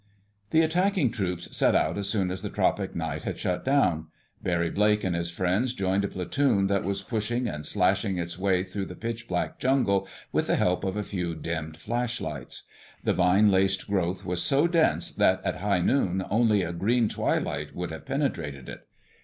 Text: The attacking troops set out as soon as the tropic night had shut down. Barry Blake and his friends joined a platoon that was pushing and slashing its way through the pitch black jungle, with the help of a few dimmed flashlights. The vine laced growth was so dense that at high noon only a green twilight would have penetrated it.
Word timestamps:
The 0.49 0.61
attacking 0.61 1.11
troops 1.11 1.55
set 1.55 1.75
out 1.75 1.95
as 1.95 2.09
soon 2.09 2.31
as 2.31 2.41
the 2.41 2.49
tropic 2.49 2.95
night 2.95 3.21
had 3.21 3.37
shut 3.37 3.63
down. 3.63 4.07
Barry 4.41 4.71
Blake 4.71 5.03
and 5.03 5.15
his 5.15 5.29
friends 5.29 5.73
joined 5.75 6.03
a 6.03 6.07
platoon 6.07 6.65
that 6.65 6.83
was 6.83 7.03
pushing 7.03 7.47
and 7.47 7.67
slashing 7.67 8.17
its 8.17 8.35
way 8.39 8.63
through 8.63 8.85
the 8.87 8.95
pitch 8.95 9.27
black 9.27 9.59
jungle, 9.59 10.07
with 10.31 10.47
the 10.47 10.55
help 10.55 10.83
of 10.83 10.97
a 10.97 11.03
few 11.03 11.35
dimmed 11.35 11.77
flashlights. 11.77 12.63
The 13.03 13.13
vine 13.13 13.51
laced 13.51 13.85
growth 13.85 14.25
was 14.25 14.41
so 14.41 14.65
dense 14.65 15.11
that 15.11 15.39
at 15.45 15.57
high 15.57 15.81
noon 15.81 16.25
only 16.31 16.63
a 16.63 16.73
green 16.73 17.07
twilight 17.07 17.75
would 17.75 17.91
have 17.91 18.07
penetrated 18.07 18.69
it. 18.69 18.87